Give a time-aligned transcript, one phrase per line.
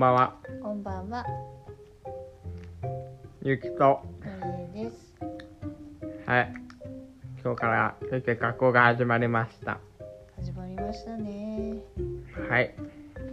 [0.00, 0.34] んばんは。
[0.62, 1.26] こんばんは、
[3.42, 4.00] ゆきと。
[6.24, 6.54] はい。
[7.44, 9.78] 今日から先生学校が始まりました。
[10.36, 11.82] 始まりましたね。
[12.48, 12.74] はい。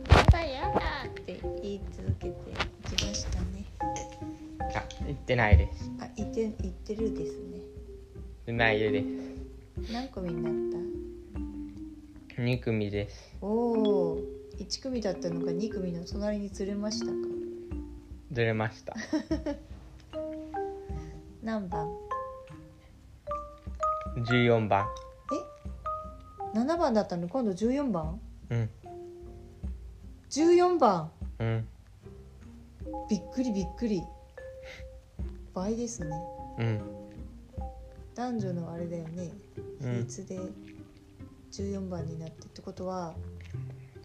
[0.09, 2.35] やだやだって言い続けて
[2.84, 3.63] きましたね。
[4.75, 5.89] あ、行ってないです。
[6.02, 7.39] あ、言って言ってるです
[8.45, 8.54] ね。
[8.54, 9.93] ないです。
[9.93, 10.54] 何組になっ
[12.38, 13.38] 2組です。
[13.40, 13.48] た？
[13.48, 13.49] お
[14.12, 14.20] お、
[14.57, 17.11] 一組だったのが二組の隣にずれましたか？
[18.31, 18.93] ずれました。
[21.43, 21.88] 何番
[24.17, 24.88] ？14番。
[26.53, 26.57] え？
[26.57, 27.27] 七番だったの？
[27.29, 28.20] 今度十四番？
[28.49, 28.70] うん。
[30.29, 31.12] 十四番？
[31.39, 31.67] うん。
[33.09, 34.01] びっくりびっくり。
[35.53, 36.09] 倍ですね。
[36.59, 36.81] うん。
[38.15, 39.31] 男女のあれだよね。
[39.79, 39.99] 比うん。
[39.99, 40.39] 率で
[41.51, 43.15] 14番になってってことは、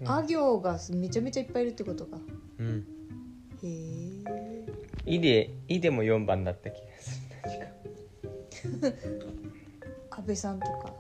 [0.03, 2.19] うんあ行がめちゃめちゃいっぱいいるってことか
[2.59, 2.87] うん。
[3.63, 4.67] へえ
[5.07, 8.81] いで、いでも4番だった気がする。
[8.81, 8.97] 確か。
[10.11, 10.93] 安倍さんとか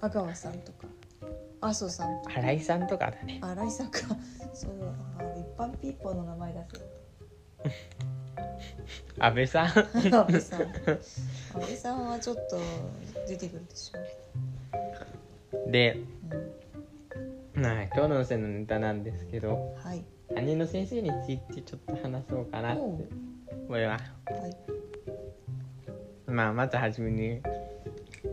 [0.00, 0.86] 阿川さんとか
[1.60, 3.40] 麻生さん新井さんとかだね。
[3.42, 4.00] 新井さんか
[4.52, 4.92] そうだな
[5.34, 6.58] 一般ピーポーの名前出
[9.18, 9.68] 安倍さん？
[9.68, 10.98] す安倍さん 安
[11.54, 12.58] 倍さんはちょっと
[13.28, 15.98] 出てくるでしょ、で、
[17.70, 20.04] うん、まあ、今日の先生のネタなんですけど、はい。
[20.34, 22.80] 担任の先生についてちょっと話そうかなって
[23.68, 24.04] 思います。
[24.26, 24.84] はい
[26.26, 27.40] まあまずはじめに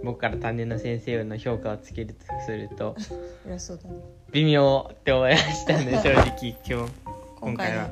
[0.04, 2.96] 僕から担任の先生の評価をつけるとすると
[3.46, 3.58] ね。
[4.32, 6.92] 微妙って思いましたね正直 今日。
[7.40, 7.90] 今回は。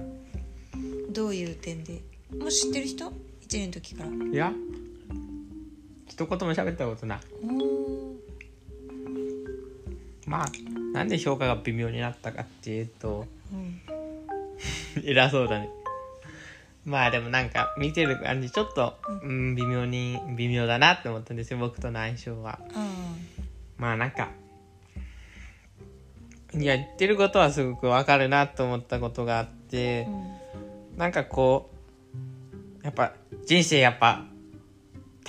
[1.12, 2.02] どういう点で？
[2.38, 3.12] もう知ってる人？1
[3.54, 4.10] 年の時から。
[4.10, 4.54] いや。
[6.08, 7.20] 一言も喋ったことない。
[7.44, 8.09] お
[10.30, 10.46] まあ
[10.94, 13.82] なんで評価が微妙になったかっていうとうん。
[15.04, 15.70] 偉そうだね。
[16.86, 22.60] まあでもなんか見てる感じちょっと、うん、微妙に微妙だなって思ったんですよ僕との相性は。
[22.76, 22.88] あ
[23.78, 24.30] まあなんか
[26.54, 30.14] いや言ってることはすごくわかるなと思ったことがあってあ、う
[30.96, 30.98] ん。
[30.98, 31.72] なんかこ
[32.82, 33.14] うやっぱ
[33.48, 34.26] 人生やっぱ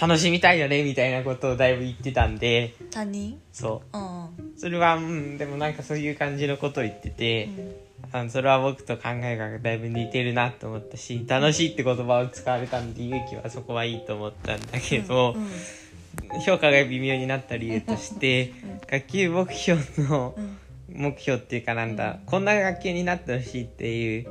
[0.01, 2.75] 楽しみたいよねみたいなことをだいぶ言ってたんで。
[2.91, 3.39] 他人？
[3.53, 7.75] そあうそれはうんでもなんかそういう感じのことを言ってあ、てう、ん。
[8.13, 16.41] あのそれは僕と考えがだいぶ似てるなと思ったし楽しいって言葉を使われたんで勇気はそこはいいと思ったんだけど、うん。
[16.43, 18.53] 評価が微妙になった理由として
[18.91, 20.59] 学級目標のうん
[20.93, 24.29] 目標っていうかなんだ、こんな学級になってほしいっていう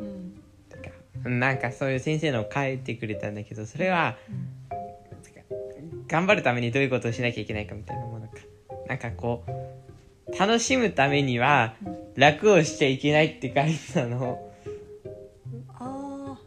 [1.25, 1.39] うん。
[1.39, 4.49] なんかそういう先生のを書いてくれたんだけどそれはうん。
[6.07, 8.33] 頑張るためにどういうことをしなきゃいけないかみたいなものか。
[8.87, 9.68] なんかこう
[10.37, 11.75] 楽しむためには
[12.15, 14.51] 楽をしちゃいけないって書いてたの。
[15.69, 16.37] ああは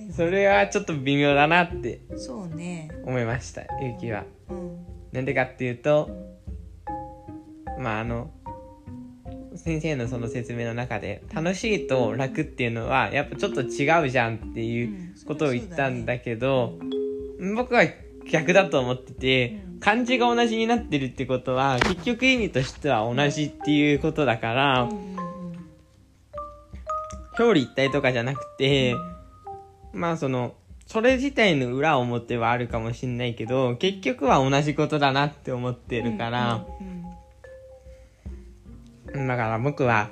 [0.00, 2.90] いそれはちょっと微妙だなってそうね。
[3.04, 4.24] 思いましたゆうきは。
[4.48, 4.78] うん。
[5.12, 6.10] なんでかっていうと
[7.78, 8.30] まああの
[9.56, 16.78] 先生のその説明の中で楽しいと楽っていうのはやっぱちょっと違うじゃんっていうことを言ったんだけど、
[17.56, 17.82] 僕は
[18.30, 19.80] 逆だと思ってて、うん。
[19.80, 24.88] 漢字が同じになってるってことは結局意味としては同じっていうことだから、
[27.38, 28.94] 表裏一体とかじゃなくて、
[29.92, 30.54] まあその
[30.86, 36.98] それ自体の裏表はあるかもしんないけど結局は同じことだなって思ってるから、うん
[39.26, 40.10] だから僕は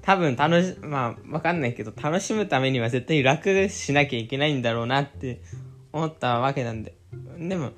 [0.00, 5.42] 多分楽しまあわかんないけど楽しむためには絶対楽しなきゃいけないんだろうなって
[5.92, 6.94] 思ったわけなんで
[7.48, 7.70] でも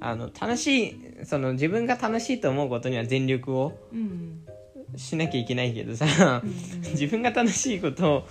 [0.00, 4.44] あの楽しいその自分が楽しいと思うことには全力をうん。
[4.96, 6.42] しなきゃいけないけどさ
[6.92, 8.24] 自分が楽しいこと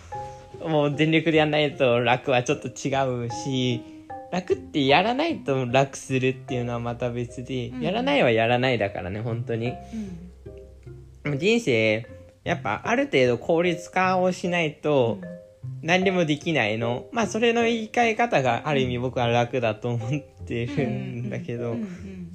[0.59, 3.83] をもう全力でやんないと楽はちょっと違うし
[4.31, 7.81] 楽ってやらないと楽するっていうのはまた別で、うん。
[7.81, 9.67] やらないはやらないだからね本当に。
[9.67, 10.31] うん。
[11.23, 12.07] でも人生
[12.43, 15.19] やっぱある程度効率化をしないと
[15.81, 17.07] 何でもできないの。
[17.11, 20.09] まあそれの言い換え方がある意味僕は楽だと思っ
[20.45, 21.75] てるんだけど、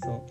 [0.02, 0.26] そ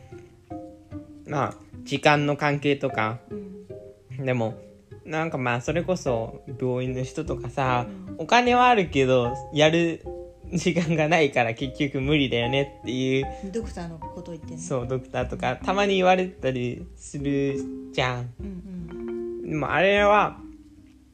[1.27, 1.29] う。
[1.29, 1.53] まあ
[1.83, 3.19] 時間の関係とか。
[3.29, 4.25] うん。
[4.25, 4.55] でも
[5.03, 7.87] なんかまあそれこそ病院の人とかさ
[8.19, 10.05] お金はあるけどやる
[10.53, 13.25] 時間がないから結局無理だよねっていう。
[13.51, 14.61] ドクターのこと言ってんの？
[14.61, 17.57] そうドクターとかたまに言われたりする
[17.91, 18.29] じゃん。
[18.39, 19.49] うん。
[19.49, 20.37] でもあれは、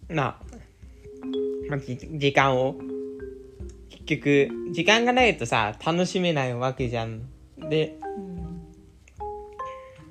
[0.10, 0.47] まあ、
[1.70, 2.76] まあ、じ時間を、
[3.90, 7.24] 結局、時間がないとさ、楽しめないわけじゃん。
[7.70, 7.98] で、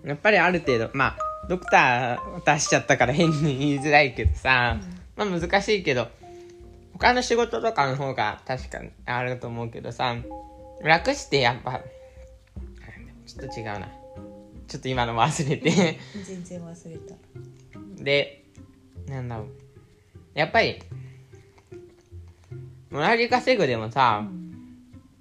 [0.05, 0.09] うん。
[0.09, 1.19] やっぱりある程度、まあ、
[1.49, 4.79] ドクター出しちゃったから変に言いづらいけどさ、
[5.17, 6.09] まあ難しいけど、
[6.99, 10.17] 他の仕事とかの方が確かにあると思うけどさ
[10.81, 11.83] 楽してやっぱ
[13.27, 13.89] ちょっと違うな。
[14.67, 15.99] ちょっと今の忘れて。
[16.25, 17.15] 全然忘れた。
[18.03, 18.45] で
[19.07, 19.47] なんだろう。
[20.35, 20.81] やっぱり
[22.97, 24.27] 同じ稼ぐでもさ、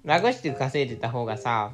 [0.06, 1.72] 楽して稼いでた方がさ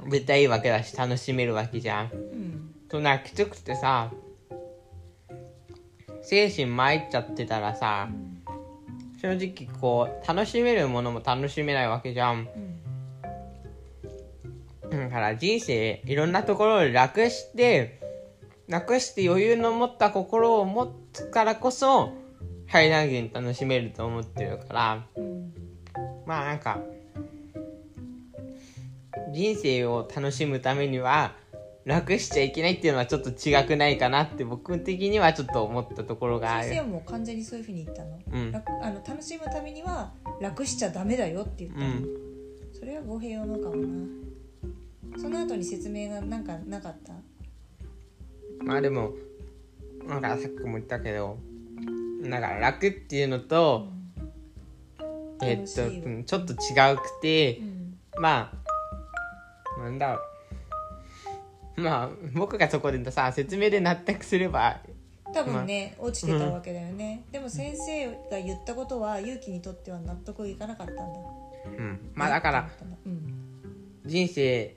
[0.00, 0.10] うん。
[0.10, 2.10] 絶対いいわけだし楽しめるわけじゃん。
[2.12, 2.74] うん。
[2.90, 4.12] そんなきつくてさ
[6.22, 8.10] 精神参っちゃってたらさ
[9.20, 12.46] 正直こう楽しめるものも楽しめないわけじゃん。
[14.90, 15.00] うん。
[15.00, 18.00] だから人生いろんなところを楽して
[18.68, 22.12] 楽して余裕の持った心を持つからこそ
[22.72, 25.52] 最大限楽しめると思ってるからうん
[26.26, 26.80] まあなんか
[29.32, 31.36] 人生を楽しむためには
[31.84, 36.68] 楽しちゃいけないっていうのはちょっと違くないかなって僕的にはちょっと思ったところがある。
[36.68, 38.52] 先生はもう完全にそういうふうに言ったの,、うん。
[38.52, 42.08] 楽あの楽しむためには楽しちゃダメだよって言ったの、うん。
[42.72, 45.18] それは語弊用のかもな。
[45.18, 47.12] その後に説明がなんかなかった？
[48.64, 49.12] まあでも
[50.06, 51.36] なんかさっきも言ったけど
[52.22, 53.88] だから楽っていうのと、
[55.42, 57.98] えっと、ちょっと違うくてうん。
[58.20, 58.52] ま
[59.76, 60.20] あなんだろ
[61.76, 61.80] う。
[61.80, 64.80] まあ僕がそこでさ説明で納得すれば
[65.32, 71.04] 多分ね、落ちてたわけだよね、でも先生が言ったことは勇気にとっては納得いかなかったんだ。
[71.64, 72.12] うん。
[72.14, 72.68] まあだから
[73.06, 73.32] うん。
[74.04, 74.76] 人生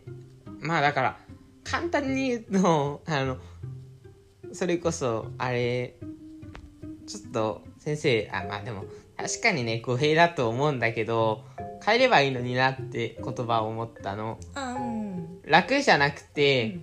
[0.62, 1.18] まあだから
[1.63, 3.38] 簡単に言うとあの
[4.53, 5.95] それこそあれ
[7.07, 8.86] ちょっと先生あまあでも
[9.18, 11.44] 確かにね語弊だと思うんだけど
[11.86, 14.40] 変えればいいのになって言葉を思ったの。
[14.56, 15.42] あうん。
[15.44, 16.80] 楽じゃなくて、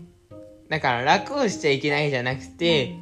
[0.69, 2.95] だから楽をしちゃいけないじゃなくて、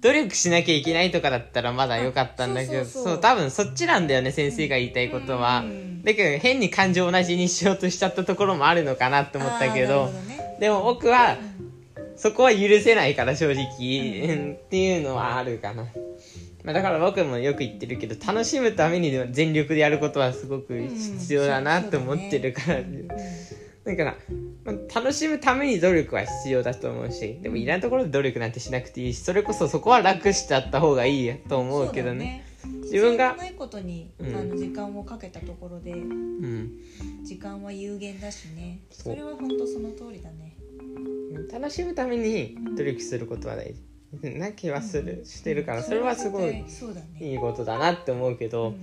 [0.00, 10.56] 努力しなきゃいけないとかだったらまだ良かったんだけどあそう多分そっちなんだよね先生が言いたいことは、うんだけど変に感情同じにしようとしちゃったところもあるのかなって思ったけどね。
[10.60, 11.36] でも僕は
[12.14, 14.52] そこは許せないから正直、うん。
[14.54, 15.84] っていうのはあるかな、
[16.64, 22.80] まあ、だから僕もよく言ってるけど楽しむために全力でやることはすごく必要だなって思ってるから、
[23.84, 24.16] だから、
[24.64, 32.44] まあ楽しむために努力は必要だと思うしでもいらんところで努力なんてしなくていいしそれこそそこは楽しちゃった方がいいやと思うけどね。
[32.64, 34.34] 自自分がないことに、うん。
[34.34, 36.70] あの時間をかけたところでうん。
[37.24, 38.80] 時間は有限だしね。
[38.90, 40.56] それは本当その通りだね。
[41.52, 43.87] 楽しむために努力することは大事
[44.22, 46.64] な気はする、してるからそれはすごい
[47.20, 48.74] いいことだなって思うけど、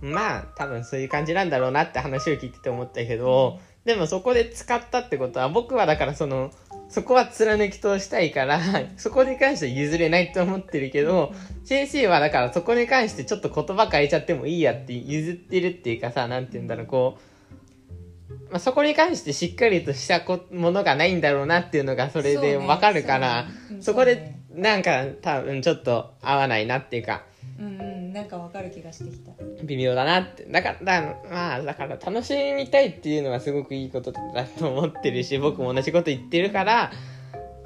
[0.00, 6.50] まあ多分そういう感じなんだろうなって話を聞いてて思ったけど、でもそこで使ったってことは僕はだからその
[6.88, 8.60] そこは貫き通したいから
[8.96, 11.32] そこに関しては譲れないと思ってるけど、
[11.64, 23.46] 先生はだからそこに関してちょっと言葉変えちゃってもいいやって譲ってるっていうかさなんて言うんだろうこう、まあ、そこに関してしっかりとしたこものがないんだろうなっていうのがそれでわかるから
[23.80, 27.24] そこでなんか多分ちょっと合わないなっていうか。
[27.58, 29.32] うんうんなんかわかる気がしてきた。
[29.64, 30.44] 微妙だなって。
[30.44, 36.92] だからだまあだから楽しみたいっていうのはすごくいいことだと思ってるし僕も同じこと言ってるから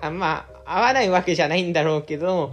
[0.00, 2.52] あまあ合わないわけじゃないんだろうけど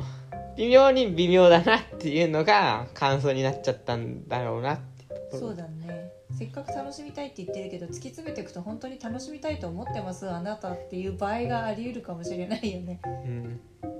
[0.58, 6.12] 微妙に微妙だなっていうのが感想になっちゃったんだろうなってそうだね。
[6.38, 13.00] せっかく楽しみたいって言ってるけど突き詰めていくと本当に楽しみたいと思ってますあなたっていう場合があり得るかもしれないよね。
[13.06, 13.95] うん、うん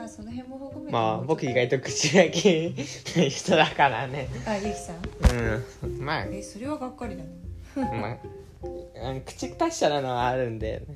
[0.00, 2.72] まあその辺も含めてまあ僕意外と口だけ
[3.16, 4.28] ない人だからね。
[4.46, 4.96] あゆきさん？
[5.84, 5.98] うん。
[6.04, 6.24] まあ。
[6.24, 7.22] えそれはがっかりだ
[7.82, 8.18] な まあ。
[8.62, 10.86] うん口達者なのはあるんだよね。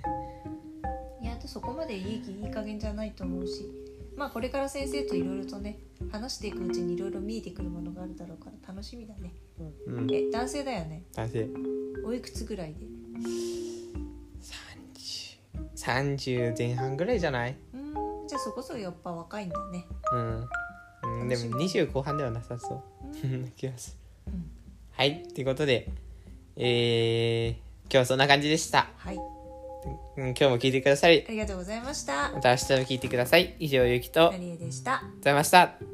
[1.22, 3.70] いやあとそこまでいいいい加減じゃないと思うし。
[4.16, 5.78] まあこれから先生といろいろとね
[6.10, 9.34] 話していくうちにいろいろ見えてくるものがあるだろうから楽しみだね。
[9.86, 10.14] うん。
[10.14, 11.02] え男性だよね。
[11.14, 11.46] 男性。
[12.06, 12.86] おいくつぐらいで
[15.76, 17.56] ？30前半ぐらいじゃない？
[17.73, 17.73] うん
[18.26, 19.86] じゃあそこそやっぱ若いんだね。
[20.12, 20.48] うん、
[21.20, 23.16] うん、でも20後半ではなさそう。
[23.20, 23.42] そん。
[23.42, 24.50] な 気がする、うん。
[24.92, 25.22] はい。
[25.22, 25.90] ということで
[26.56, 27.52] えー、
[27.84, 29.16] 今日はそんな感じでした、はい。
[30.16, 31.24] うん、今日も聞いてくださり。
[31.28, 32.30] ありがとうございました。
[32.32, 33.56] また明日も聞いてください。
[33.58, 34.30] 以上ゆきと。
[34.30, 35.02] ありがとうマリエでした。
[35.16, 35.93] ございました